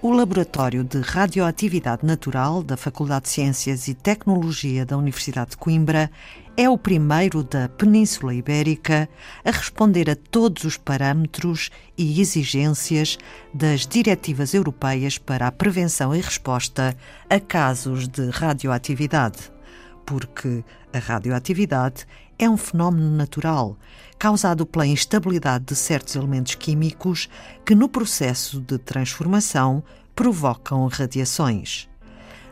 O 0.00 0.12
Laboratório 0.12 0.84
de 0.84 1.00
Radioatividade 1.00 2.06
Natural 2.06 2.62
da 2.62 2.76
Faculdade 2.76 3.24
de 3.24 3.30
Ciências 3.30 3.88
e 3.88 3.94
Tecnologia 3.94 4.86
da 4.86 4.96
Universidade 4.96 5.50
de 5.50 5.56
Coimbra 5.56 6.08
é 6.56 6.70
o 6.70 6.78
primeiro 6.78 7.42
da 7.42 7.68
Península 7.68 8.32
Ibérica 8.32 9.08
a 9.44 9.50
responder 9.50 10.08
a 10.08 10.14
todos 10.14 10.62
os 10.62 10.76
parâmetros 10.76 11.70
e 11.96 12.20
exigências 12.20 13.18
das 13.52 13.88
diretivas 13.88 14.54
europeias 14.54 15.18
para 15.18 15.48
a 15.48 15.52
prevenção 15.52 16.14
e 16.14 16.20
resposta 16.20 16.96
a 17.28 17.40
casos 17.40 18.06
de 18.06 18.30
radioatividade. 18.30 19.57
Porque 20.08 20.64
a 20.90 20.98
radioatividade 20.98 22.06
é 22.38 22.48
um 22.48 22.56
fenómeno 22.56 23.10
natural, 23.10 23.76
causado 24.18 24.64
pela 24.64 24.86
instabilidade 24.86 25.66
de 25.66 25.76
certos 25.76 26.16
elementos 26.16 26.54
químicos 26.54 27.28
que, 27.62 27.74
no 27.74 27.90
processo 27.90 28.58
de 28.58 28.78
transformação, 28.78 29.84
provocam 30.16 30.86
radiações. 30.86 31.90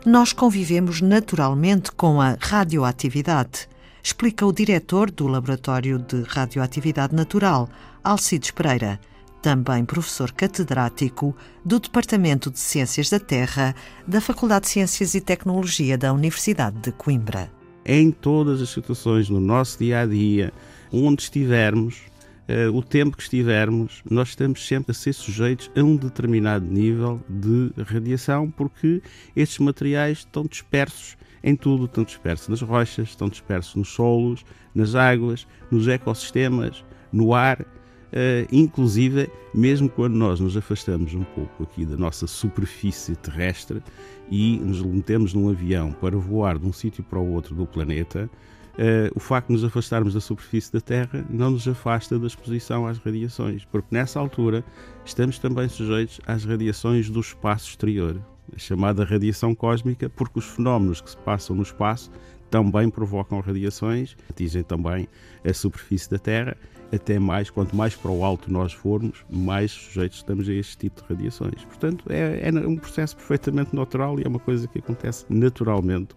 Nós 0.05 0.33
convivemos 0.33 1.01
naturalmente 1.01 1.91
com 1.91 2.21
a 2.21 2.37
radioatividade, 2.39 3.67
explica 4.03 4.45
o 4.45 4.53
diretor 4.53 5.09
do 5.09 5.25
Laboratório 5.25 5.97
de 5.97 6.21
Radioatividade 6.27 7.15
Natural, 7.15 7.67
Alcides 8.03 8.51
Pereira, 8.51 8.99
também 9.41 9.83
professor 9.83 10.31
catedrático 10.31 11.35
do 11.65 11.79
Departamento 11.79 12.51
de 12.51 12.59
Ciências 12.59 13.09
da 13.09 13.19
Terra 13.19 13.73
da 14.07 14.21
Faculdade 14.21 14.65
de 14.65 14.71
Ciências 14.73 15.15
e 15.15 15.21
Tecnologia 15.21 15.97
da 15.97 16.13
Universidade 16.13 16.77
de 16.77 16.91
Coimbra 16.91 17.56
em 17.87 18.11
todas 18.11 18.61
as 18.61 18.69
situações, 18.69 19.29
no 19.29 19.39
nosso 19.39 19.79
dia 19.79 20.01
a 20.01 20.05
dia, 20.05 20.51
onde 20.91 21.21
estivermos, 21.23 22.01
uh, 22.49 22.75
o 22.75 22.83
tempo 22.83 23.15
que 23.15 23.23
estivermos, 23.23 24.03
nós 24.09 24.29
estamos 24.29 24.67
sempre 24.67 24.91
a 24.91 24.93
ser 24.93 25.13
sujeitos 25.13 25.71
a 25.73 25.81
um 25.81 25.95
determinado 25.95 26.65
nível 26.65 27.21
de 27.29 27.71
radiação, 27.81 28.51
porque 28.51 29.01
estes 29.33 29.59
materiais 29.59 30.19
estão 30.19 30.45
dispersos 30.45 31.17
em 31.41 31.55
tudo, 31.55 31.85
estão 31.85 32.03
dispersos 32.03 32.49
nas 32.49 32.61
rochas, 32.61 33.07
estão 33.07 33.29
dispersos 33.29 33.75
nos 33.75 33.87
solos, 33.87 34.43
nas 34.75 34.93
águas, 34.93 35.47
nos 35.71 35.87
ecossistemas, 35.87 36.83
no 37.11 37.33
ar. 37.33 37.65
Uh, 38.07 38.47
inclusive, 38.51 39.29
mesmo 39.53 39.89
quando 39.89 40.13
nós 40.13 40.39
nos 40.39 40.55
afastamos 40.55 41.13
um 41.13 41.23
pouco 41.23 41.63
aqui 41.63 41.85
da 41.85 41.97
nossa 41.97 42.25
superfície 42.25 43.15
terrestre 43.17 43.83
e 44.31 44.57
nos 44.59 44.81
metemos 44.81 45.33
num 45.33 45.49
avião 45.49 45.91
para 45.91 46.15
voar 46.17 46.57
de 46.57 46.65
um 46.65 46.71
sítio 46.71 47.03
para 47.03 47.19
o 47.19 47.33
outro 47.33 47.53
do 47.53 47.65
planeta, 47.65 48.29
uh, 48.75 49.11
o 49.13 49.19
facto 49.19 49.47
de 49.47 49.53
nos 49.53 49.63
afastarmos 49.65 50.13
da 50.13 50.21
superfície 50.21 50.71
da 50.71 50.79
Terra 50.79 51.25
não 51.29 51.51
nos 51.51 51.67
afasta 51.67 52.17
da 52.17 52.27
exposição 52.27 52.87
às 52.87 52.97
radiações, 52.97 53.65
porque 53.65 53.89
nessa 53.91 54.19
altura 54.19 54.63
estamos 55.03 55.37
também 55.37 55.67
sujeitos 55.67 56.21
às 56.25 56.45
radiações 56.45 57.09
do 57.09 57.19
espaço 57.19 57.69
exterior, 57.71 58.21
a 58.55 58.57
chamada 58.57 59.03
radiação 59.03 59.53
cósmica, 59.53 60.09
porque 60.09 60.39
os 60.39 60.45
fenómenos 60.45 61.01
que 61.01 61.09
se 61.09 61.17
passam 61.17 61.57
no 61.57 61.63
espaço 61.63 62.09
também 62.49 62.89
provocam 62.89 63.39
radiações, 63.39 64.15
atingem 64.29 64.63
também 64.63 65.07
a 65.43 65.53
superfície 65.53 66.09
da 66.09 66.17
Terra 66.17 66.57
até 66.93 67.19
mais, 67.19 67.49
quanto 67.49 67.75
mais 67.75 67.95
para 67.95 68.11
o 68.11 68.23
alto 68.23 68.51
nós 68.51 68.73
formos, 68.73 69.25
mais 69.29 69.71
sujeitos 69.71 70.19
estamos 70.19 70.47
a 70.47 70.53
este 70.53 70.77
tipo 70.77 71.01
de 71.01 71.07
radiações. 71.09 71.65
Portanto, 71.65 72.05
é, 72.09 72.47
é 72.47 72.67
um 72.67 72.77
processo 72.77 73.15
perfeitamente 73.15 73.75
natural 73.75 74.19
e 74.19 74.23
é 74.23 74.27
uma 74.27 74.39
coisa 74.39 74.67
que 74.67 74.79
acontece 74.79 75.25
naturalmente. 75.29 76.15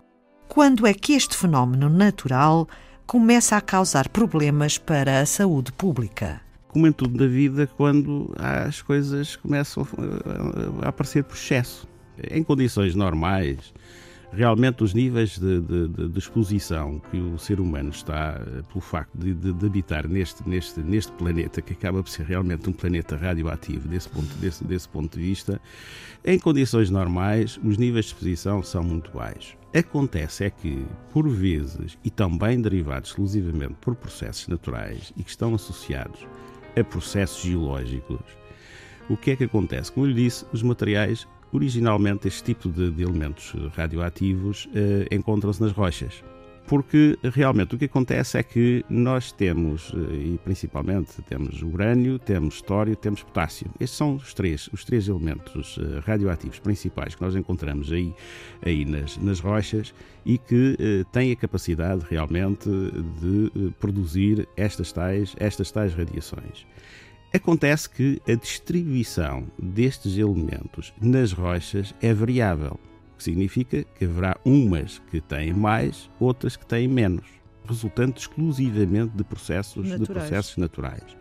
Quando 0.48 0.86
é 0.86 0.94
que 0.94 1.12
este 1.12 1.36
fenómeno 1.36 1.88
natural 1.88 2.68
começa 3.06 3.56
a 3.56 3.60
causar 3.60 4.08
problemas 4.08 4.78
para 4.78 5.20
a 5.20 5.26
saúde 5.26 5.72
pública? 5.72 6.40
Como 6.68 6.86
em 6.86 6.92
tudo 6.92 7.20
na 7.20 7.28
vida, 7.28 7.66
quando 7.66 8.32
as 8.38 8.80
coisas 8.80 9.34
começam 9.36 9.86
a 10.82 10.88
aparecer 10.88 11.24
por 11.24 11.34
excesso. 11.34 11.88
Em 12.30 12.42
condições 12.42 12.94
normais, 12.94 13.72
realmente 14.32 14.84
os 14.84 14.94
níveis 14.94 15.38
de, 15.38 15.60
de, 15.60 16.08
de, 16.08 16.18
exposição 16.18 17.00
que 17.10 17.18
o 17.18 17.38
ser 17.38 17.60
humano 17.60 17.90
está, 17.90 18.40
eh, 18.40 18.62
pelo 18.68 18.80
facto 18.80 19.16
de, 19.16 19.34
de, 19.34 19.66
habitar 19.66 20.06
neste, 20.06 20.48
neste, 20.48 20.80
neste 20.80 21.12
planeta, 21.12 21.60
que 21.60 21.72
acaba 21.72 22.02
por 22.02 22.08
ser 22.08 22.26
realmente 22.26 22.68
um 22.68 22.72
planeta 22.72 23.16
radioativo 23.16 23.88
desse 23.88 24.08
ponto, 24.08 24.32
desse, 24.36 24.64
desse 24.64 24.88
ponto 24.88 25.18
de 25.18 25.24
vista, 25.24 25.60
em 26.24 26.38
condições 26.38 26.90
normais, 26.90 27.58
os 27.64 27.76
níveis 27.76 28.06
de 28.06 28.12
exposição 28.12 28.62
são 28.62 28.84
muito 28.84 29.10
baixos. 29.10 29.56
Acontece 29.74 30.44
é 30.44 30.50
que, 30.50 30.84
por 31.12 31.28
vezes, 31.28 31.98
e 32.04 32.10
também 32.10 32.60
derivados 32.60 33.10
exclusivamente 33.10 33.74
por 33.80 33.94
processos 33.94 34.48
naturais 34.48 35.12
e 35.16 35.22
que 35.22 35.30
estão 35.30 35.54
associados 35.54 36.26
a 36.78 36.84
processos 36.84 37.42
geológicos, 37.42 38.20
o 39.08 39.16
que 39.16 39.32
é 39.32 39.36
que 39.36 39.44
acontece? 39.44 39.90
Como 39.90 40.06
eu 40.06 40.10
lhe 40.10 40.22
disse, 40.24 40.44
os 40.52 40.62
materiais 40.62 41.26
Originalmente, 41.52 42.28
este 42.28 42.44
tipo 42.54 42.68
de, 42.68 42.90
de 42.90 43.02
elementos 43.02 43.54
radioativos 43.74 44.68
eh, 44.74 45.06
encontram-se 45.10 45.60
nas 45.60 45.72
rochas. 45.72 46.22
Porque 46.70 47.18
realmente 47.34 47.74
o 47.74 47.78
que 47.78 47.86
acontece 47.86 48.38
é 48.38 48.44
que 48.44 48.84
nós 48.88 49.32
temos, 49.32 49.92
eh, 49.92 50.34
e 50.34 50.40
principalmente 50.44 51.20
temos 51.22 51.62
urânio, 51.62 52.16
temos 52.16 52.62
tório, 52.62 52.94
temos 52.94 53.24
potássio. 53.24 53.66
Estes 53.80 53.98
são 53.98 54.14
os 54.14 54.32
três, 54.32 54.70
os 54.72 54.84
três 54.84 55.08
elementos 55.08 55.80
eh, 55.80 55.98
radioativos 56.06 56.60
principais 56.60 57.16
que 57.16 57.22
nós 57.22 57.34
encontramos 57.34 57.90
aí, 57.90 58.14
aí 58.64 58.84
nas, 58.84 59.16
nas 59.16 59.40
rochas 59.40 59.92
e 60.24 60.38
que 60.38 60.76
eh, 60.78 61.04
têm 61.10 61.32
a 61.32 61.36
capacidade 61.36 62.06
realmente 62.08 62.70
de 62.70 63.72
produzir 63.80 64.48
estas 64.56 64.92
tais, 64.92 65.34
estas 65.40 65.72
tais 65.72 65.92
radiações. 65.92 66.64
Acontece 67.32 67.88
que 67.88 68.20
a 68.26 68.34
distribuição 68.34 69.46
destes 69.56 70.18
elementos 70.18 70.92
nas 71.00 71.32
rochas 71.32 71.94
é 72.02 72.12
variável, 72.12 72.78
o 73.12 73.16
que 73.16 73.22
significa 73.22 73.84
que 73.84 74.04
haverá 74.04 74.36
umas 74.44 75.00
que 75.10 75.20
têm 75.20 75.52
mais, 75.52 76.10
outras 76.18 76.56
que 76.56 76.66
têm 76.66 76.88
menos, 76.88 77.26
resultante 77.64 78.18
exclusivamente 78.20 79.16
de 79.16 79.22
processos 79.22 79.76
naturais. 79.76 80.00
de 80.00 80.12
processos 80.12 80.56
naturais. 80.56 81.16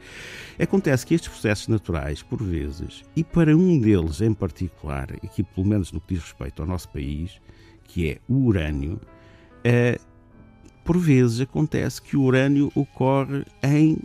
Acontece 0.59 1.05
que 1.05 1.13
estes 1.13 1.29
processos 1.29 1.67
naturais, 1.67 2.23
por 2.23 2.41
vezes, 2.41 3.03
e 3.15 3.23
para 3.23 3.55
um 3.55 3.79
deles 3.79 4.19
em 4.19 4.33
particular, 4.33 5.11
aqui 5.23 5.43
pelo 5.43 5.67
menos 5.67 5.91
no 5.91 6.01
que 6.01 6.15
diz 6.15 6.23
respeito 6.23 6.63
ao 6.63 6.67
nosso 6.67 6.89
país, 6.89 7.39
que 7.83 8.09
é 8.09 8.17
o 8.27 8.45
urânio, 8.45 8.99
é, 9.63 9.99
por 10.83 10.97
vezes 10.97 11.39
acontece 11.41 12.01
que 12.01 12.17
o 12.17 12.23
urânio 12.23 12.71
ocorre 12.73 13.45
em 13.61 13.99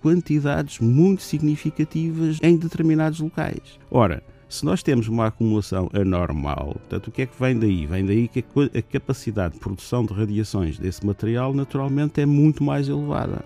quantidades 0.00 0.78
muito 0.78 1.22
significativas 1.22 2.38
em 2.42 2.56
determinados 2.56 3.20
locais. 3.20 3.78
Ora, 3.90 4.22
se 4.48 4.64
nós 4.64 4.82
temos 4.82 5.06
uma 5.06 5.26
acumulação 5.26 5.88
anormal, 5.92 6.74
portanto, 6.80 7.06
o 7.06 7.12
que 7.12 7.22
é 7.22 7.26
que 7.26 7.40
vem 7.40 7.56
daí? 7.56 7.86
Vem 7.86 8.04
daí 8.04 8.26
que 8.26 8.44
a 8.76 8.82
capacidade 8.82 9.54
de 9.54 9.60
produção 9.60 10.04
de 10.04 10.12
radiações 10.12 10.76
desse 10.76 11.06
material 11.06 11.54
naturalmente 11.54 12.20
é 12.20 12.26
muito 12.26 12.64
mais 12.64 12.88
elevada. 12.88 13.44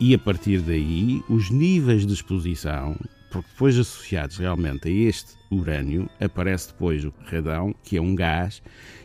E 0.00 0.12
a 0.12 0.18
partir 0.18 0.60
daí, 0.62 1.22
os 1.28 1.50
níveis 1.50 2.04
de 2.04 2.14
exposição, 2.14 2.96
porque 3.30 3.48
depois 3.52 3.78
associados 3.78 4.38
realmente 4.38 4.88
a 4.88 4.90
este 4.90 5.34
urânio, 5.52 6.10
aparece 6.20 6.68
depois 6.68 7.04
o 7.04 7.12
radão, 7.26 7.72
que 7.84 7.96
é 7.96 8.00
um 8.00 8.14
gás, 8.16 8.60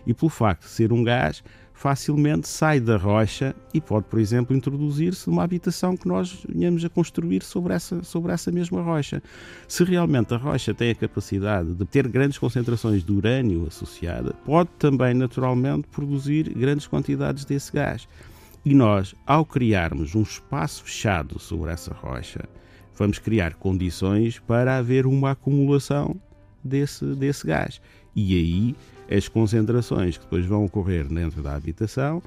e 0.08 0.14
pelo 0.16 0.30
facto 0.30 0.64
de 0.64 0.70
ser 0.70 0.92
um 0.92 1.04
gás, 1.04 1.44
facilmente 1.76 2.48
sai 2.48 2.80
da 2.80 2.96
rocha 2.96 3.54
e 3.74 3.82
pode, 3.82 4.06
por 4.06 4.18
exemplo, 4.18 4.56
introduzir-se 4.56 5.30
numa 5.30 5.44
habitação 5.44 5.96
que 5.96 6.08
nós 6.08 6.44
venhamos 6.48 6.84
a 6.86 6.90
construir 6.90 7.44
sobre 7.44 7.74
essa, 7.74 8.02
sobre 8.02 8.32
essa 8.32 8.50
mesma 8.50 8.82
rocha. 8.82 9.22
Se 9.68 9.84
realmente 9.84 10.34
a 10.34 10.38
rocha 10.38 10.74
tem 10.74 10.92
a 10.92 10.96
capacidade 10.96 11.74
de 11.74 11.86
ter 11.86 12.08
grandes 12.08 12.38
concentrações 12.38 13.04
de 13.04 13.12
urânio 13.12 13.68
associada, 13.68 14.34
pode 14.46 14.70
também, 14.80 15.14
naturalmente, 15.14 15.88
produzir 15.90 16.50
grandes 16.56 16.88
quantidades 16.88 17.44
desse 17.44 17.74
gás. 17.74 18.08
E 18.64 18.74
nós, 18.74 19.14
ao 19.28 19.46
criarmos 19.46 20.16
um 20.16 20.22
espaço 20.22 20.86
fechado 20.86 21.38
sobre 21.38 21.72
essa 21.72 21.94
rocha, 21.94 22.48
vamos 22.98 23.20
criar 23.20 23.54
condições 23.56 24.40
para 24.40 24.78
haver 24.78 25.06
uma 25.06 25.32
acumulação 25.32 26.16
desse, 26.64 27.06
desse 27.16 27.46
gás. 27.46 27.82
E 28.16 28.34
aí 28.34 28.76
as 29.10 29.28
concentrações 29.28 30.18
que 30.18 30.24
depois 30.24 30.46
vão 30.46 30.66
ocorrer 30.66 31.08
dentro 31.08 31.42
da 31.42 31.56
habitação 31.56 32.22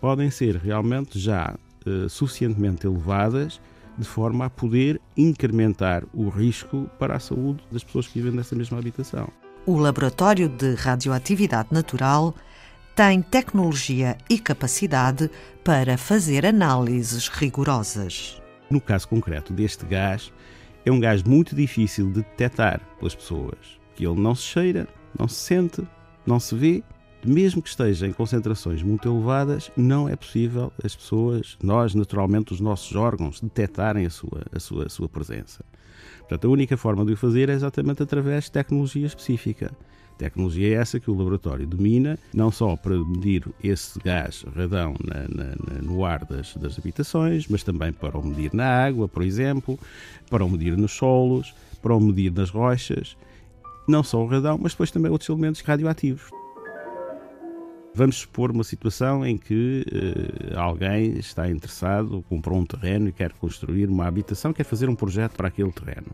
podem 0.00 0.30
ser 0.30 0.56
realmente 0.56 1.18
já 1.18 1.54
uh, 1.86 2.08
suficientemente 2.08 2.86
elevadas 2.86 3.60
de 3.98 4.04
forma 4.04 4.46
a 4.46 4.50
poder 4.50 5.00
incrementar 5.16 6.04
o 6.14 6.28
risco 6.28 6.88
para 6.98 7.16
a 7.16 7.20
saúde 7.20 7.62
das 7.70 7.84
pessoas 7.84 8.06
que 8.06 8.20
vivem 8.20 8.32
nessa 8.32 8.54
mesma 8.56 8.78
habitação. 8.78 9.28
O 9.66 9.76
Laboratório 9.76 10.48
de 10.48 10.74
Radioatividade 10.74 11.68
Natural 11.70 12.34
tem 12.96 13.20
tecnologia 13.20 14.16
e 14.28 14.38
capacidade 14.38 15.30
para 15.62 15.98
fazer 15.98 16.46
análises 16.46 17.28
rigorosas. 17.28 18.40
No 18.70 18.80
caso 18.80 19.08
concreto 19.08 19.52
deste 19.52 19.84
gás, 19.84 20.32
é 20.84 20.90
um 20.90 20.98
gás 20.98 21.22
muito 21.22 21.54
difícil 21.54 22.06
de 22.06 22.22
detectar 22.22 22.80
pelas 22.98 23.14
pessoas, 23.14 23.78
que 23.94 24.06
ele 24.06 24.18
não 24.18 24.34
se 24.34 24.42
cheira, 24.42 24.88
não 25.18 25.28
se 25.28 25.36
sente, 25.36 25.86
não 26.26 26.38
se 26.40 26.54
vê 26.54 26.82
mesmo 27.24 27.60
que 27.60 27.68
esteja 27.68 28.06
em 28.06 28.12
concentrações 28.12 28.82
muito 28.82 29.08
elevadas, 29.08 29.70
não 29.76 30.08
é 30.08 30.16
possível 30.16 30.72
as 30.82 30.96
pessoas, 30.96 31.56
nós, 31.62 31.94
naturalmente, 31.94 32.52
os 32.52 32.60
nossos 32.60 32.94
órgãos, 32.96 33.40
detectarem 33.40 34.06
a 34.06 34.10
sua, 34.10 34.42
a 34.52 34.58
sua, 34.58 34.86
a 34.86 34.88
sua 34.88 35.08
presença. 35.08 35.64
Portanto, 36.20 36.46
a 36.46 36.50
única 36.50 36.76
forma 36.76 37.04
de 37.04 37.12
o 37.12 37.16
fazer 37.16 37.48
é 37.48 37.52
exatamente 37.52 38.02
através 38.02 38.44
de 38.44 38.52
tecnologia 38.52 39.06
específica. 39.06 39.70
Tecnologia 40.16 40.68
é 40.68 40.80
essa 40.80 41.00
que 41.00 41.10
o 41.10 41.14
laboratório 41.14 41.66
domina, 41.66 42.18
não 42.32 42.50
só 42.50 42.76
para 42.76 42.94
medir 42.94 43.46
esse 43.64 43.98
gás 44.00 44.44
radão 44.54 44.94
na, 45.02 45.22
na, 45.28 45.82
no 45.82 46.04
ar 46.04 46.24
das, 46.26 46.54
das 46.56 46.78
habitações, 46.78 47.46
mas 47.48 47.62
também 47.62 47.92
para 47.92 48.18
o 48.18 48.24
medir 48.24 48.52
na 48.52 48.66
água, 48.66 49.08
por 49.08 49.22
exemplo, 49.22 49.78
para 50.28 50.44
o 50.44 50.50
medir 50.50 50.76
nos 50.76 50.92
solos, 50.92 51.54
para 51.80 51.94
o 51.94 52.00
medir 52.00 52.32
nas 52.32 52.50
rochas. 52.50 53.16
Não 53.90 54.04
só 54.04 54.22
o 54.22 54.26
radão, 54.26 54.56
mas 54.56 54.70
depois 54.70 54.92
também 54.92 55.10
outros 55.10 55.28
elementos 55.28 55.62
radioativos. 55.62 56.30
Vamos 57.92 58.18
supor 58.18 58.52
uma 58.52 58.62
situação 58.62 59.26
em 59.26 59.36
que 59.36 59.84
uh, 59.84 60.56
alguém 60.56 61.18
está 61.18 61.50
interessado, 61.50 62.24
comprou 62.28 62.56
um 62.56 62.64
terreno 62.64 63.08
e 63.08 63.12
quer 63.12 63.32
construir 63.32 63.88
uma 63.88 64.06
habitação, 64.06 64.52
quer 64.52 64.62
fazer 64.62 64.88
um 64.88 64.94
projeto 64.94 65.32
para 65.32 65.48
aquele 65.48 65.72
terreno. 65.72 66.06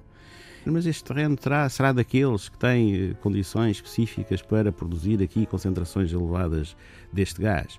Mas 0.65 0.87
este 0.87 1.05
terreno 1.05 1.37
terá, 1.37 1.69
será 1.69 1.93
daqueles 1.93 2.49
que 2.49 2.57
têm 2.57 3.11
uh, 3.11 3.15
condições 3.17 3.77
específicas 3.77 4.41
para 4.41 4.73
produzir 4.73 5.23
aqui 5.23 5.45
concentrações 5.45 6.11
elevadas 6.11 6.75
deste 7.13 7.43
gás. 7.43 7.79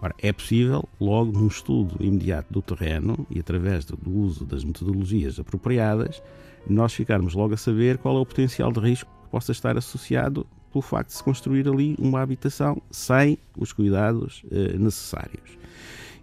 Ora, 0.00 0.14
é 0.18 0.32
possível, 0.32 0.88
logo 1.00 1.32
num 1.32 1.48
estudo 1.48 1.96
imediato 1.98 2.52
do 2.52 2.62
terreno 2.62 3.26
e 3.28 3.40
através 3.40 3.84
do 3.84 3.98
uso 4.08 4.44
das 4.44 4.62
metodologias 4.62 5.40
apropriadas, 5.40 6.22
nós 6.64 6.94
ficarmos 6.94 7.34
logo 7.34 7.54
a 7.54 7.56
saber 7.56 7.98
qual 7.98 8.16
é 8.16 8.20
o 8.20 8.26
potencial 8.26 8.70
de 8.70 8.78
risco 8.78 9.10
possa 9.32 9.50
estar 9.50 9.78
associado 9.78 10.46
pelo 10.70 10.82
facto 10.82 11.08
de 11.08 11.14
se 11.14 11.24
construir 11.24 11.66
ali 11.66 11.96
uma 11.98 12.20
habitação 12.20 12.82
sem 12.90 13.38
os 13.56 13.72
cuidados 13.72 14.44
eh, 14.50 14.76
necessários. 14.78 15.56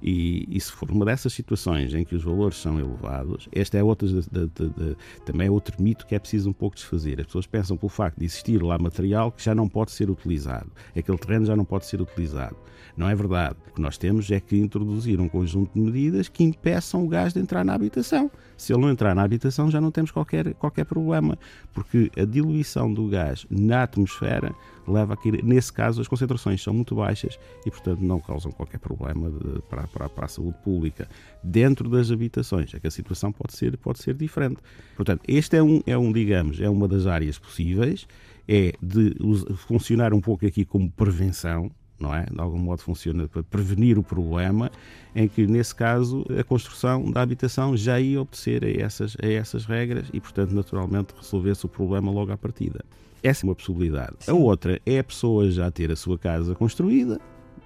E, 0.01 0.45
e, 0.49 0.59
se 0.59 0.71
for 0.71 0.89
uma 0.91 1.05
dessas 1.05 1.33
situações 1.33 1.93
em 1.93 2.03
que 2.03 2.15
os 2.15 2.23
valores 2.23 2.57
são 2.57 2.79
elevados, 2.79 3.49
este 3.51 3.77
é 3.77 3.83
outro, 3.83 4.07
de, 4.07 4.21
de, 4.21 4.47
de, 4.47 4.97
também 5.25 5.47
é 5.47 5.51
outro 5.51 5.81
mito 5.81 6.05
que 6.07 6.15
é 6.15 6.19
preciso 6.19 6.49
um 6.49 6.53
pouco 6.53 6.75
desfazer. 6.75 7.19
As 7.19 7.25
pessoas 7.25 7.45
pensam 7.45 7.75
pelo 7.75 7.89
facto 7.89 8.17
de 8.17 8.25
existir 8.25 8.61
lá 8.63 8.77
material 8.77 9.31
que 9.31 9.43
já 9.43 9.53
não 9.53 9.67
pode 9.67 9.91
ser 9.91 10.09
utilizado, 10.09 10.71
aquele 10.95 11.17
terreno 11.17 11.45
já 11.45 11.55
não 11.55 11.65
pode 11.65 11.85
ser 11.85 12.01
utilizado. 12.01 12.55
Não 12.95 13.09
é 13.09 13.15
verdade. 13.15 13.55
O 13.69 13.73
que 13.75 13.81
nós 13.81 13.97
temos 13.97 14.29
é 14.29 14.39
que 14.39 14.57
introduzir 14.57 15.19
um 15.19 15.29
conjunto 15.29 15.73
de 15.73 15.79
medidas 15.79 16.27
que 16.27 16.43
impeçam 16.43 17.05
o 17.05 17.07
gás 17.07 17.33
de 17.33 17.39
entrar 17.39 17.63
na 17.63 17.73
habitação. 17.73 18.29
Se 18.57 18.73
ele 18.73 18.81
não 18.81 18.89
entrar 18.89 19.15
na 19.15 19.23
habitação, 19.23 19.71
já 19.71 19.79
não 19.79 19.89
temos 19.89 20.11
qualquer, 20.11 20.53
qualquer 20.55 20.83
problema, 20.83 21.37
porque 21.73 22.11
a 22.17 22.25
diluição 22.25 22.93
do 22.93 23.07
gás 23.07 23.45
na 23.49 23.83
atmosfera 23.83 24.53
leva 24.85 25.13
a 25.13 25.17
que, 25.17 25.31
nesse 25.43 25.71
caso, 25.71 26.01
as 26.01 26.07
concentrações 26.07 26.61
são 26.61 26.73
muito 26.73 26.95
baixas 26.95 27.39
e, 27.65 27.71
portanto, 27.71 28.01
não 28.01 28.19
causam 28.19 28.51
qualquer 28.51 28.79
problema 28.79 29.31
para, 29.69 29.87
para, 29.89 30.09
para, 30.09 30.25
a 30.25 30.27
saúde 30.27 30.57
pública. 30.63 31.07
Dentro 31.43 31.89
das 31.89 32.11
habitações, 32.11 32.73
é 32.73 32.79
que 32.79 32.87
a 32.87 32.91
situação 32.91 33.31
pode 33.31 33.53
ser, 33.55 33.77
pode 33.77 33.99
ser 33.99 34.15
diferente. 34.15 34.57
Portanto, 34.95 35.21
este 35.27 35.57
é 35.57 35.63
um, 35.63 35.81
é 35.85 35.97
um, 35.97 36.11
digamos, 36.11 36.59
é 36.59 36.69
uma 36.69 36.87
das 36.87 37.07
áreas 37.07 37.37
possíveis, 37.37 38.07
é 38.47 38.73
de 38.81 39.15
funcionar 39.67 40.13
um 40.13 40.21
pouco 40.21 40.45
aqui 40.45 40.65
como 40.65 40.89
prevenção, 40.91 41.71
não 41.99 42.15
é? 42.15 42.25
De 42.25 42.39
algum 42.39 42.57
modo 42.57 42.81
funciona 42.81 43.27
para 43.27 43.43
prevenir 43.43 43.97
o 43.97 44.03
problema, 44.03 44.71
em 45.13 45.27
que, 45.27 45.45
nesse 45.45 45.75
caso, 45.75 46.25
a 46.37 46.43
construção 46.43 47.11
da 47.11 47.21
habitação 47.21 47.75
já 47.75 47.99
ia 47.99 48.21
obedecer 48.21 48.63
a 48.63 48.71
essas, 48.71 49.17
a 49.21 49.27
essas 49.27 49.65
regras 49.65 50.07
e, 50.13 50.19
portanto, 50.19 50.51
naturalmente, 50.51 51.13
resolver-se 51.15 51.65
o 51.65 51.69
problema 51.69 52.11
logo 52.11 52.31
à 52.31 52.37
partida. 52.37 52.83
Essa 53.21 53.45
é 53.45 53.49
uma 53.49 53.55
possibilidade. 53.55 54.15
A 54.27 54.33
outra 54.33 54.79
é 54.85 54.99
a 54.99 55.03
pessoa 55.03 55.51
já 55.51 55.69
ter 55.69 55.91
a 55.91 55.95
sua 55.95 56.17
casa 56.17 56.55
construída. 56.55 57.19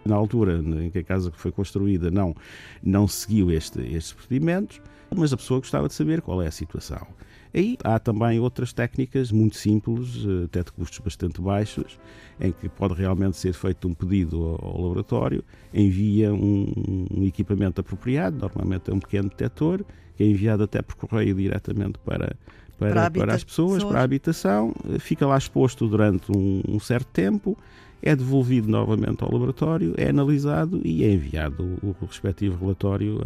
Na 0.05 0.15
altura 0.15 0.59
em 0.59 0.89
que 0.89 0.99
a 0.99 1.03
casa 1.03 1.31
foi 1.33 1.51
construída 1.51 2.11
não, 2.11 2.35
não 2.81 3.07
seguiu 3.07 3.51
este, 3.51 3.79
estes 3.81 4.13
procedimentos, 4.13 4.81
mas 5.15 5.31
a 5.31 5.37
pessoa 5.37 5.59
gostava 5.59 5.87
de 5.87 5.93
saber 5.93 6.21
qual 6.21 6.41
é 6.41 6.47
a 6.47 6.51
situação. 6.51 7.07
Aí 7.53 7.77
há 7.83 7.99
também 7.99 8.39
outras 8.39 8.73
técnicas 8.73 9.31
muito 9.31 9.57
simples, 9.57 10.25
eh, 10.25 10.45
até 10.45 10.63
de 10.63 10.71
custos 10.71 10.97
bastante 10.97 11.39
baixos, 11.39 11.99
em 12.41 12.51
que 12.51 12.67
pode 12.67 12.95
realmente 12.95 13.37
ser 13.37 13.53
feito 13.53 13.87
um 13.87 13.93
pedido 13.93 14.57
ao, 14.59 14.81
laboratório, 14.81 15.43
envia 15.71 16.33
um, 16.33 17.07
um, 17.11 17.23
equipamento 17.23 17.79
apropriado, 17.79 18.37
normalmente 18.39 18.89
é 18.89 18.93
um 18.93 18.99
pequeno 18.99 19.29
detector, 19.29 19.85
que 20.17 20.23
é 20.23 20.25
enviado 20.25 20.63
até 20.63 20.81
por 20.81 20.95
correio 20.95 21.35
diretamente 21.35 21.99
para, 21.99 22.35
para, 22.79 22.93
para, 22.93 23.11
para 23.11 23.35
as 23.35 23.43
pessoas, 23.43 23.83
para 23.83 23.99
a 23.99 24.03
habitação, 24.03 24.73
eh, 24.89 24.97
fica 24.97 25.27
lá 25.27 25.37
exposto 25.37 25.87
durante 25.87 26.35
um, 26.35 26.63
um 26.67 26.79
certo 26.79 27.07
tempo, 27.13 27.55
é 28.03 28.15
devolvido 28.15 28.69
novamente 28.69 29.23
ao 29.23 29.31
laboratório, 29.31 29.95
é 29.97 30.09
analisado 30.09 30.79
e 30.85 31.03
é 31.03 31.11
enviado 31.11 31.79
o, 31.81 31.95
respectivo 32.05 32.57
relatório 32.59 33.19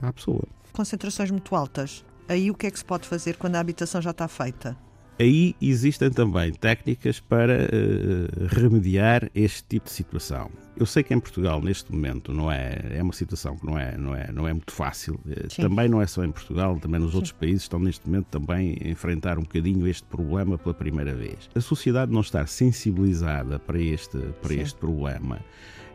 à, 0.00 0.08
à 0.08 0.12
pessoa. 0.12 0.44
Concentrações 0.72 1.30
muito 1.30 1.54
altas 1.54 2.02
Aí 2.28 2.50
o 2.50 2.54
que 2.54 2.66
é 2.66 2.70
que 2.70 2.78
se 2.78 2.84
pode 2.84 3.06
fazer 3.06 3.36
quando 3.36 3.56
a 3.56 3.60
habitação 3.60 4.00
já 4.00 4.10
está 4.10 4.28
feita? 4.28 4.76
Aí 5.22 5.54
existem 5.62 6.10
também 6.10 6.52
técnicas 6.52 7.20
para 7.20 7.54
uh, 7.54 8.46
remediar 8.48 9.30
este 9.32 9.62
tipo 9.62 9.86
de 9.86 9.92
situação. 9.92 10.50
Eu 10.76 10.84
sei 10.84 11.04
que 11.04 11.14
em 11.14 11.20
Portugal 11.20 11.62
neste 11.62 11.92
momento 11.92 12.32
não 12.32 12.50
é 12.50 12.76
é 12.90 13.00
uma 13.00 13.12
situação 13.12 13.56
que 13.56 13.64
não 13.64 13.78
é 13.78 13.96
não 13.96 14.16
é 14.16 14.32
não 14.32 14.48
é 14.48 14.52
muito 14.52 14.72
fácil. 14.72 15.20
Eh, 15.30 15.46
Sim. 15.48 15.62
Também 15.62 15.88
não 15.88 16.02
é 16.02 16.06
só 16.08 16.24
em 16.24 16.32
Portugal, 16.32 16.76
também 16.80 17.00
nos 17.00 17.10
Sim. 17.10 17.16
outros 17.18 17.32
países 17.32 17.62
estão 17.62 17.78
neste 17.78 18.04
momento 18.04 18.26
também 18.26 18.76
a 18.84 18.88
enfrentar 18.88 19.38
um 19.38 19.42
bocadinho 19.42 19.86
este 19.86 20.02
problema 20.08 20.58
pela 20.58 20.74
primeira 20.74 21.14
vez. 21.14 21.48
A 21.54 21.60
sociedade 21.60 22.10
não 22.10 22.22
está 22.22 22.44
sensibilizada 22.44 23.60
para 23.60 23.80
este 23.80 24.18
para 24.40 24.54
Sim. 24.54 24.60
este 24.60 24.78
problema 24.80 25.38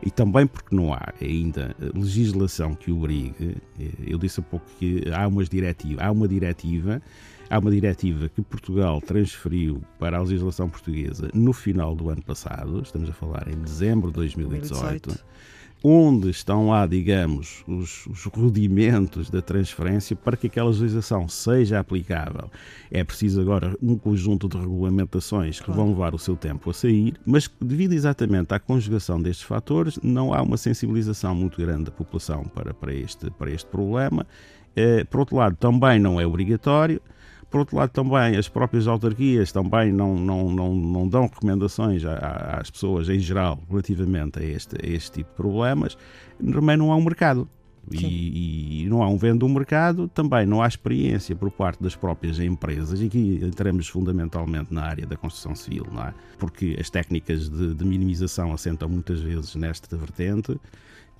e 0.02 0.10
também 0.10 0.46
porque 0.46 0.74
não 0.74 0.92
há 0.92 1.12
ainda 1.20 1.74
legislação 1.94 2.74
que 2.74 2.90
obrigue, 2.90 3.56
eh, 3.78 3.90
eu 4.06 4.18
disse 4.18 4.40
há 4.40 4.42
pouco 4.42 4.66
que 4.78 5.02
há, 5.12 5.26
umas 5.26 5.48
diretiva, 5.48 6.02
há 6.02 6.10
uma 6.10 6.28
diretiva, 6.28 7.02
há 7.50 7.58
uma 7.58 7.70
diretiva 7.70 8.28
que 8.28 8.42
Portugal 8.42 9.00
transferiu 9.00 9.82
para 9.98 10.18
a 10.18 10.20
legislação 10.20 10.68
portuguesa 10.68 11.30
no 11.34 11.52
final 11.52 11.94
do 11.94 12.10
ano 12.10 12.22
passado, 12.22 12.80
estamos 12.82 13.10
a 13.10 13.12
falar 13.12 13.48
em 13.48 13.58
dezembro 13.60 14.08
de 14.08 14.16
2018. 14.16 15.08
2018 15.08 15.57
onde 15.82 16.30
estão 16.30 16.68
lá, 16.68 16.86
digamos, 16.86 17.64
os, 17.66 18.06
os, 18.06 18.24
rudimentos 18.24 19.30
da 19.30 19.40
transferência 19.40 20.16
para 20.16 20.36
que 20.36 20.48
aquela 20.48 20.70
legislação 20.70 21.28
seja 21.28 21.78
aplicável. 21.78 22.50
É 22.90 23.04
preciso 23.04 23.40
agora 23.40 23.76
um 23.80 23.96
conjunto 23.96 24.48
de 24.48 24.56
regulamentações 24.56 25.60
que 25.60 25.70
vão 25.70 25.90
levar 25.90 26.14
o 26.14 26.18
seu 26.18 26.36
tempo 26.36 26.70
a 26.70 26.74
sair, 26.74 27.14
mas 27.24 27.48
devido 27.60 27.92
exatamente 27.92 28.52
à 28.52 28.58
conjugação 28.58 29.20
destes 29.22 29.46
fatores, 29.46 29.98
não 30.02 30.34
há 30.34 30.42
uma 30.42 30.56
sensibilização 30.56 31.34
muito 31.34 31.60
grande 31.60 31.84
da 31.84 31.90
população 31.90 32.44
para, 32.44 32.74
para, 32.74 32.92
este, 32.92 33.30
para 33.30 33.50
este 33.50 33.68
problema. 33.68 34.26
Eh, 34.74 35.04
por 35.04 35.20
outro 35.20 35.36
lado, 35.36 35.56
também 35.56 35.98
não 35.98 36.20
é 36.20 36.26
obrigatório. 36.26 37.00
Por 37.50 37.60
outro 37.60 37.76
lado, 37.76 37.90
também 37.90 38.36
as 38.36 38.48
próprias 38.48 38.86
autarquias 38.86 39.50
também 39.52 39.90
não, 39.90 40.14
não, 40.14 40.50
não, 40.50 40.74
não 40.74 41.08
dão 41.08 41.22
recomendações 41.22 42.02
às 42.04 42.70
pessoas 42.70 43.08
em 43.08 43.18
geral 43.18 43.58
relativamente 43.70 44.38
a 44.38 44.44
este, 44.44 44.76
a 44.76 44.86
este 44.86 45.12
tipo 45.12 45.30
de 45.30 45.36
problemas. 45.36 45.96
Também 46.38 46.76
não 46.76 46.92
há 46.92 46.96
um 46.96 47.02
mercado. 47.02 47.48
E, 47.90 48.82
e, 48.82 48.88
não 48.88 49.02
há 49.02 49.08
um 49.08 49.16
vendo 49.16 49.46
um 49.46 49.48
mercado, 49.48 50.08
também 50.08 50.44
não 50.44 50.60
há 50.60 50.68
experiência 50.68 51.34
por 51.34 51.50
parte 51.50 51.82
das 51.82 51.96
próprias 51.96 52.38
empresas, 52.38 53.00
e 53.00 53.06
aqui 53.06 53.40
entramos 53.42 53.88
fundamentalmente 53.88 54.72
na 54.72 54.82
área 54.82 55.06
da 55.06 55.16
construção 55.16 55.54
civil, 55.54 55.86
é? 56.06 56.12
Porque 56.38 56.76
as 56.78 56.90
técnicas 56.90 57.48
de, 57.48 57.74
de 57.74 57.84
minimização 57.84 58.52
assentam 58.52 58.88
muitas 58.88 59.20
vezes 59.20 59.54
nesta 59.54 59.96
vertente, 59.96 60.58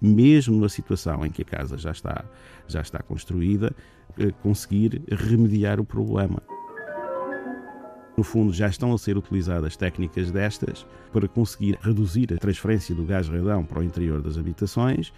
mesmo 0.00 0.60
na 0.60 0.68
situação 0.68 1.24
em 1.24 1.30
que 1.30 1.42
a 1.42 1.44
casa 1.44 1.76
já 1.76 1.90
está, 1.90 2.24
já 2.66 2.80
está 2.80 3.00
construída, 3.02 3.74
conseguir 4.42 5.02
remediar 5.10 5.80
o 5.80 5.84
problema. 5.84 6.42
No 8.16 8.24
fundo, 8.24 8.52
já 8.52 8.66
estão 8.66 8.92
a 8.92 8.98
ser 8.98 9.16
utilizadas 9.16 9.76
técnicas 9.76 10.30
destas 10.32 10.84
para 11.12 11.28
conseguir 11.28 11.78
reduzir 11.80 12.32
a 12.34 12.36
transferência 12.36 12.94
do 12.94 13.04
gás 13.04 13.28
radão 13.28 13.64
para 13.64 13.78
o 13.78 13.82
interior 13.84 14.20
das 14.20 14.36
habitações, 14.36 15.12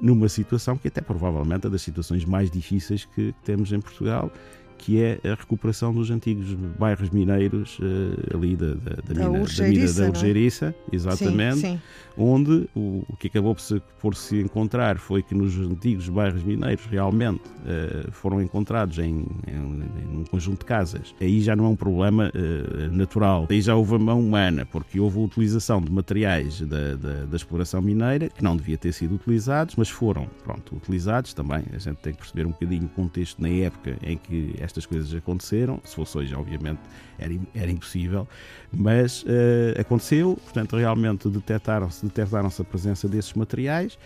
numa 0.00 0.28
situação 0.28 0.76
que 0.76 0.88
até 0.88 1.00
provavelmente 1.00 1.66
é 1.66 1.70
das 1.70 1.82
situações 1.82 2.24
mais 2.24 2.50
difíceis 2.50 3.04
que 3.04 3.34
temos 3.44 3.72
em 3.72 3.80
Portugal 3.80 4.32
que 4.78 5.02
é 5.02 5.20
a 5.24 5.34
recuperação 5.34 5.92
dos 5.92 6.10
antigos 6.10 6.52
bairros 6.78 7.10
mineiros 7.10 7.78
uh, 7.78 8.36
ali 8.36 8.56
da, 8.56 8.74
da, 8.74 8.74
da, 8.74 9.02
da, 9.02 9.14
mina, 9.14 9.24
da 9.24 9.38
da 9.38 10.08
Urgeiriça, 10.08 10.74
é? 10.90 10.94
exatamente, 10.94 11.56
sim, 11.56 11.76
sim. 11.76 11.80
onde 12.16 12.68
o, 12.74 13.04
o, 13.08 13.16
que 13.18 13.28
acabou 13.28 13.54
por 13.54 13.60
se, 13.60 13.82
por 14.00 14.14
se, 14.14 14.40
encontrar 14.40 14.98
foi 14.98 15.22
que 15.22 15.34
nos 15.34 15.56
antigos 15.58 16.08
bairros 16.08 16.42
mineiros 16.42 16.84
realmente 16.86 17.40
uh, 17.40 18.10
foram 18.12 18.40
encontrados 18.40 18.98
em, 18.98 19.26
em, 19.46 19.52
em, 19.52 20.18
um 20.18 20.24
conjunto 20.24 20.60
de 20.60 20.66
casas. 20.66 21.14
Aí 21.20 21.40
já 21.40 21.56
não 21.56 21.66
é 21.66 21.68
um 21.68 21.76
problema 21.76 22.30
uh, 22.34 22.94
natural, 22.94 23.46
aí 23.50 23.60
já 23.60 23.74
houve 23.74 23.94
a 23.94 23.98
mão 23.98 24.20
humana, 24.20 24.66
porque 24.66 25.00
houve 25.00 25.18
a 25.18 25.22
utilização 25.22 25.80
de 25.80 25.90
materiais 25.90 26.60
da, 26.60 26.94
da, 27.26 27.36
exploração 27.36 27.82
mineira 27.82 28.28
que 28.28 28.42
não 28.42 28.56
devia 28.56 28.78
ter 28.78 28.92
sido 28.92 29.14
utilizados, 29.14 29.76
mas 29.76 29.88
foram, 29.88 30.26
pronto, 30.42 30.74
utilizados 30.76 31.34
também. 31.34 31.64
A 31.72 31.78
gente 31.78 31.96
tem 31.96 32.12
que 32.12 32.18
perceber 32.18 32.46
um 32.46 32.50
bocadinho 32.50 32.84
o 32.84 32.88
contexto 32.88 33.40
na 33.40 33.48
época 33.48 33.96
em 34.02 34.16
que 34.16 34.54
estas 34.66 34.84
coisas 34.84 35.12
aconteceram. 35.14 35.80
Se 35.84 35.94
fosse 35.94 36.18
hoje, 36.18 36.34
obviamente, 36.34 36.80
era, 37.18 37.32
era 37.54 37.70
impossível, 37.70 38.28
mas 38.72 39.22
uh, 39.22 39.80
aconteceu, 39.80 40.38
portanto, 40.44 40.76
realmente 40.76 41.28
detectaram-se 41.28 42.04
detectaram 42.04 42.48
a 42.48 42.64
presença 42.64 43.08
desses 43.08 43.32
materiais. 43.32 43.98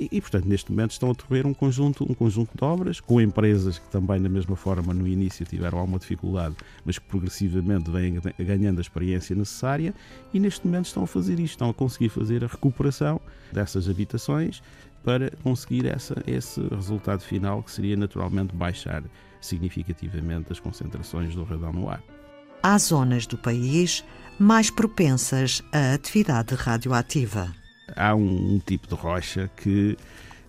E, 0.00 0.08
e, 0.12 0.20
portanto, 0.20 0.46
neste 0.46 0.70
momento 0.70 0.92
estão 0.92 1.10
a 1.10 1.12
decorrer 1.12 1.44
um 1.44 1.52
conjunto, 1.52 2.04
um 2.08 2.14
conjunto 2.14 2.56
de 2.56 2.64
obras, 2.64 3.00
com 3.00 3.20
empresas 3.20 3.78
que 3.78 3.88
também, 3.88 4.22
da 4.22 4.28
mesma 4.28 4.54
forma, 4.54 4.94
no 4.94 5.06
início 5.08 5.44
tiveram 5.44 5.78
alguma 5.78 5.98
dificuldade, 5.98 6.54
mas 6.84 6.98
que 6.98 7.04
progressivamente 7.06 7.90
vêm 7.90 8.20
ganhando 8.38 8.78
a 8.78 8.80
experiência 8.80 9.34
necessária 9.34 9.92
e 10.32 10.38
neste 10.38 10.64
momento 10.64 10.86
estão 10.86 11.02
a 11.02 11.06
fazer 11.06 11.40
isto, 11.40 11.54
estão 11.54 11.70
a 11.70 11.74
conseguir 11.74 12.10
fazer 12.10 12.44
a 12.44 12.46
recuperação 12.46 13.20
dessas 13.52 13.88
habitações 13.88 14.62
para 15.02 15.30
conseguir 15.42 15.86
essa, 15.86 16.14
esse 16.26 16.60
resultado 16.68 17.20
final, 17.20 17.62
que 17.62 17.70
seria 17.70 17.96
naturalmente 17.96 18.54
baixar 18.54 19.02
significativamente 19.40 20.52
as 20.52 20.60
concentrações 20.60 21.34
do 21.34 21.44
radão 21.44 21.72
no 21.72 21.88
ar. 21.88 22.02
Há 22.62 22.76
zonas 22.78 23.26
do 23.26 23.38
país 23.38 24.04
mais 24.38 24.70
propensas 24.70 25.62
à 25.72 25.94
atividade 25.94 26.54
radioativa 26.54 27.54
há 27.96 28.14
um, 28.14 28.54
um 28.54 28.58
tipo 28.58 28.86
de 28.86 28.94
rocha 28.94 29.50
que 29.56 29.96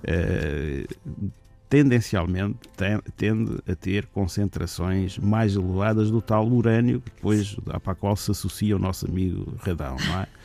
uh, 0.04 1.30
tendencialmente 1.70 2.58
tem, 2.76 3.00
tende 3.16 3.60
a 3.70 3.76
ter 3.76 4.08
concentrações 4.08 5.18
mais 5.18 5.56
elevadas 5.56 6.10
do 6.10 6.22
tal 6.22 6.48
urânio, 6.48 7.02
depois 7.04 7.56
para 7.56 7.94
a 7.94 7.96
qual 7.96 8.16
se 8.16 8.32
associa 8.32 8.76
o 8.76 8.80
nosso 8.80 9.06
amigo 9.06 9.56
radão, 9.60 9.96
não 10.08 10.22
é? 10.22 10.28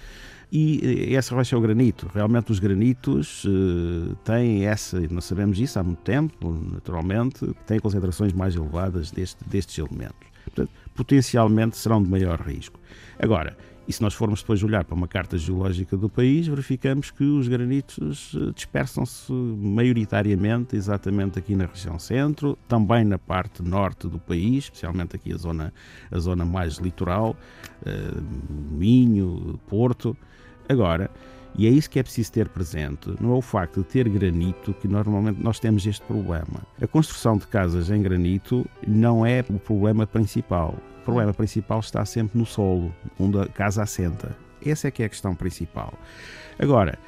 E 0.51 1.09
eh, 1.11 1.15
essa 1.15 1.35
rocha 1.35 1.57
é 1.57 1.59
o 1.59 1.61
granito. 1.61 2.11
Realmente 2.13 2.53
os 2.53 2.59
granitos 2.59 3.45
uh, 3.45 4.15
têm 4.25 4.67
essa, 4.67 5.01
nós 5.11 5.25
sabemos 5.25 5.59
isso 5.59 5.79
há 5.79 5.83
muito 5.83 6.01
tempo, 6.03 6.53
naturalmente, 6.73 7.47
têm 7.67 7.79
concentrações 7.79 8.33
mais 8.33 8.55
elevadas 8.55 9.11
deste, 9.11 9.45
destes 9.47 9.79
elementos. 9.79 10.29
Portanto, 10.45 10.71
potencialmente 10.95 11.77
serão 11.77 12.03
de 12.03 12.09
maior 12.09 12.41
risco. 12.41 12.79
Agora, 13.19 13.57
e 13.87 13.93
se 13.93 14.01
nós 14.01 14.15
formos 14.15 14.41
depois 14.41 14.63
olhar 14.63 14.85
para 14.85 14.95
uma 14.95 15.07
carta 15.07 15.37
geológica 15.37 15.95
do 15.97 16.09
país, 16.09 16.47
verificamos 16.47 17.11
que 17.11 17.23
os 17.23 17.47
granitos 17.49 18.35
eh, 18.35 18.51
dispersam-se 18.55 19.31
maioritariamente 19.31 20.75
exatamente 20.75 21.39
aqui 21.39 21.55
na 21.55 21.67
região 21.67 21.99
centro, 21.99 22.57
também 22.67 23.05
na 23.05 23.19
parte 23.19 23.63
norte 23.63 24.09
do 24.09 24.19
país, 24.19 24.65
especialmente 24.65 25.17
aqui 25.17 25.35
a 25.35 25.37
zona, 25.37 25.73
a 26.11 26.19
zona 26.19 26.47
mais 26.47 26.77
litoral, 26.77 27.37
uh, 27.83 28.23
Minho, 28.73 29.61
Porto. 29.69 30.17
Agora, 30.69 31.11
e 31.57 31.67
é 31.67 31.71
isso 31.71 31.89
que 31.89 32.01
é 32.01 32.03
preciso 32.03 32.33
ter 32.33 32.49
presente, 32.49 33.15
não 33.21 33.33
é 33.33 33.37
o 33.37 33.41
facto 33.41 33.81
de 33.81 33.87
ter 33.87 34.09
granito 34.09 34.75
que 34.75 34.89
normalmente 34.89 35.41
nós 35.41 35.61
temos 35.61 35.87
este 35.87 36.05
problema. 36.05 36.63
A 36.83 36.87
construção 36.87 37.37
de 37.39 37.47
casas 37.47 37.91
em 37.91 38.03
granito 38.03 38.67
não 38.87 39.25
é 39.25 39.45
o 39.49 39.59
problema 39.59 40.05
principal. 40.07 40.75
O 41.01 41.05
problema 41.05 41.33
principal 41.33 41.79
está 41.79 42.05
sempre 42.05 42.39
no 42.39 42.45
solo, 42.45 42.93
onde 43.21 43.39
a 43.39 43.47
casa 43.47 43.83
assenta. 43.83 44.37
Essa 44.65 44.89
é 44.89 44.91
que 44.91 45.03
é 45.03 45.07
a 45.07 45.09
questão 45.09 45.35
principal. 45.37 45.95
Agora, 46.59 46.99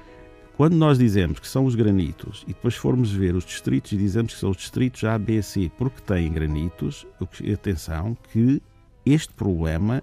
quando 0.56 0.74
nós 0.74 0.96
dizemos 0.96 1.40
que 1.40 1.48
são 1.48 1.64
os 1.64 1.74
granitos 1.74 2.44
e 2.44 2.54
depois 2.54 2.76
formos 2.76 3.10
ver 3.10 3.34
os 3.34 3.44
distritos 3.44 3.92
e 3.92 3.96
dizemos 3.96 4.34
que 4.34 4.40
são 4.40 4.50
os 4.50 4.56
distritos 4.56 5.02
A, 5.04 5.18
B, 5.18 5.42
C 5.42 5.70
porque 5.76 6.00
têm 6.00 6.32
granitos, 6.32 7.06
atenção 7.52 8.16
que 8.32 8.62
este 9.04 9.32
problema 9.32 10.02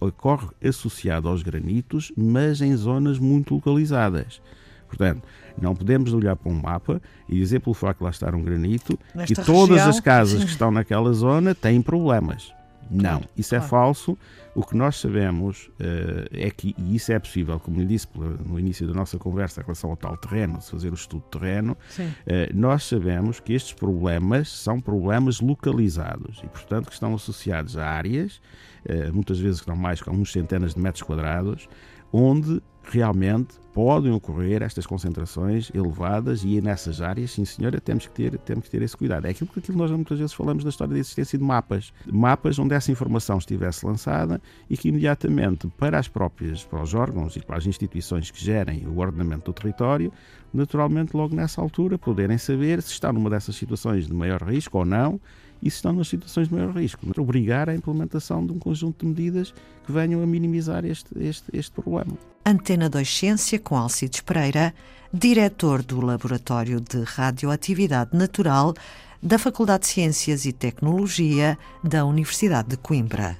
ocorre 0.00 0.48
associado 0.62 1.28
aos 1.28 1.42
granitos, 1.42 2.12
mas 2.16 2.60
em 2.60 2.74
zonas 2.76 3.18
muito 3.18 3.54
localizadas. 3.54 4.40
Portanto, 4.88 5.22
não 5.60 5.74
podemos 5.74 6.12
olhar 6.12 6.36
para 6.36 6.50
um 6.50 6.54
mapa 6.54 7.00
e 7.28 7.36
dizer 7.36 7.60
pelo 7.60 7.74
facto 7.74 7.98
de 7.98 8.04
lá 8.04 8.10
estar 8.10 8.34
um 8.34 8.42
granito 8.42 8.98
Nesta 9.14 9.34
que 9.34 9.46
todas 9.46 9.70
região, 9.70 9.88
as 9.88 10.00
casas 10.00 10.42
que 10.44 10.50
estão 10.50 10.70
naquela 10.70 11.12
zona 11.12 11.54
têm 11.54 11.82
problemas. 11.82 12.52
Não, 12.90 13.22
isso 13.36 13.54
é 13.54 13.58
claro. 13.58 13.66
é 13.66 13.68
falso. 13.68 14.18
O 14.54 14.62
que 14.62 14.76
nós 14.76 14.96
sabemos 14.96 15.66
uh, 15.80 16.26
é 16.30 16.50
que, 16.50 16.74
e 16.78 16.96
isso 16.96 17.12
é 17.12 17.18
possível, 17.18 17.60
como 17.60 17.78
lhe 17.78 17.86
disse 17.86 18.08
no 18.14 18.58
início 18.58 18.86
da 18.86 18.94
nossa 18.94 19.18
conversa 19.18 19.60
em 19.60 19.64
relação 19.64 19.90
ao 19.90 19.96
tal 19.96 20.16
terreno, 20.16 20.60
se 20.62 20.70
fazer 20.70 20.90
o 20.90 20.94
estudo 20.94 21.24
de 21.24 21.38
terreno, 21.38 21.72
uh, 21.72 22.06
nós 22.54 22.84
sabemos 22.84 23.38
que 23.38 23.52
estes 23.52 23.72
problemas 23.72 24.48
são 24.48 24.80
problemas 24.80 25.40
localizados 25.40 26.40
e, 26.42 26.48
portanto, 26.48 26.86
que 26.86 26.94
estão 26.94 27.14
associados 27.14 27.76
a 27.76 27.86
áreas, 27.86 28.40
uh, 28.88 29.12
muitas 29.12 29.38
vezes 29.38 29.60
que 29.60 29.64
estão 29.64 29.76
mais 29.76 30.00
com 30.00 30.10
uns 30.12 30.32
centenas 30.32 30.74
de 30.74 30.80
metros 30.80 31.02
quadrados, 31.02 31.68
onde 32.12 32.62
realmente 32.90 33.56
podem 33.72 34.10
ocorrer 34.10 34.62
estas 34.62 34.86
concentrações 34.86 35.70
elevadas 35.74 36.42
e 36.42 36.62
nessas 36.62 37.02
áreas, 37.02 37.32
sim 37.32 37.44
senhora, 37.44 37.78
temos 37.78 38.06
que 38.06 38.12
ter, 38.14 38.38
temos 38.38 38.64
que 38.64 38.70
ter 38.70 38.80
esse 38.80 38.96
cuidado. 38.96 39.26
É 39.26 39.30
aquilo 39.30 39.50
que 39.50 39.72
nós 39.72 39.90
muitas 39.90 40.18
vezes 40.18 40.32
falamos 40.32 40.64
da 40.64 40.70
história 40.70 40.94
da 40.94 40.98
existência 40.98 41.38
de 41.38 41.44
mapas. 41.44 41.92
Mapas 42.10 42.58
onde 42.58 42.74
essa 42.74 42.90
informação 42.90 43.36
estivesse 43.36 43.84
lançada 43.84 44.40
e 44.70 44.78
que 44.78 44.88
imediatamente 44.88 45.68
para 45.76 45.98
as 45.98 46.08
próprias, 46.08 46.64
para 46.64 46.82
os 46.82 46.94
órgãos 46.94 47.36
e 47.36 47.40
para 47.40 47.58
as 47.58 47.66
instituições 47.66 48.30
que 48.30 48.42
gerem 48.42 48.86
o 48.86 48.98
ordenamento 48.98 49.44
do 49.44 49.52
território, 49.52 50.10
naturalmente 50.54 51.14
logo 51.14 51.34
nessa 51.34 51.60
altura 51.60 51.98
poderem 51.98 52.38
saber 52.38 52.80
se 52.80 52.92
está 52.92 53.12
numa 53.12 53.28
dessas 53.28 53.56
situações 53.56 54.06
de 54.06 54.14
maior 54.14 54.42
risco 54.42 54.78
ou 54.78 54.86
não 54.86 55.20
se 55.62 55.68
estão 55.68 55.92
nas 55.92 56.08
situações 56.08 56.48
de 56.48 56.54
maior 56.54 56.74
risco. 56.74 57.06
Obrigar 57.20 57.68
a 57.68 57.74
implementação 57.74 58.44
de 58.46 58.52
um 58.52 58.58
conjunto 58.58 59.04
de 59.04 59.12
medidas 59.12 59.54
que 59.84 59.92
venham 59.92 60.22
a 60.22 60.26
minimizar 60.26 60.84
este, 60.84 61.08
este, 61.18 61.44
este 61.52 61.72
problema. 61.72 62.16
Antena 62.44 62.88
2 62.88 63.08
Ciência 63.08 63.58
com 63.58 63.76
Alcides 63.76 64.20
Pereira, 64.20 64.74
diretor 65.12 65.82
do 65.82 66.00
Laboratório 66.00 66.80
de 66.80 67.02
Radioatividade 67.02 68.16
Natural 68.16 68.74
da 69.22 69.38
Faculdade 69.38 69.82
de 69.82 69.88
Ciências 69.88 70.44
e 70.44 70.52
Tecnologia 70.52 71.58
da 71.82 72.04
Universidade 72.04 72.68
de 72.68 72.76
Coimbra. 72.76 73.36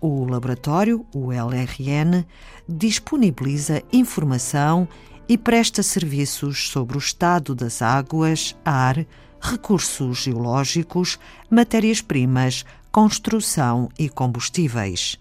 O 0.00 0.24
laboratório, 0.24 1.04
o 1.14 1.32
LRN, 1.32 2.24
disponibiliza 2.68 3.82
informação 3.92 4.86
e 5.28 5.36
presta 5.36 5.82
serviços 5.82 6.68
sobre 6.68 6.96
o 6.96 7.00
estado 7.00 7.54
das 7.54 7.82
águas, 7.82 8.56
ar, 8.64 9.04
recursos 9.40 10.18
geológicos, 10.18 11.18
matérias-primas, 11.50 12.64
construção 12.90 13.88
e 13.98 14.08
combustíveis. 14.08 15.18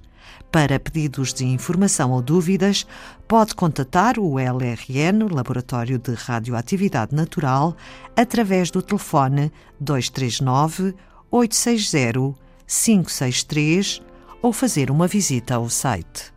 Para 0.51 0.79
pedidos 0.79 1.33
de 1.33 1.45
informação 1.45 2.11
ou 2.11 2.21
dúvidas, 2.21 2.87
pode 3.27 3.53
contatar 3.53 4.17
o 4.17 4.39
LRN, 4.39 5.27
Laboratório 5.29 5.99
de 5.99 6.13
Radioatividade 6.13 7.13
Natural, 7.13 7.75
através 8.15 8.71
do 8.71 8.81
telefone 8.81 9.51
239 9.79 10.95
860 11.29 12.35
563 12.65 14.01
ou 14.41 14.53
fazer 14.53 14.89
uma 14.91 15.07
visita 15.07 15.55
ao 15.55 15.69
site. 15.69 16.33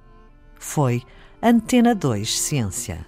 Foi 0.59 1.03
Antena 1.43 1.95
2 1.95 2.39
Ciência. 2.39 3.07